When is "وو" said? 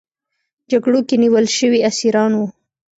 2.35-2.47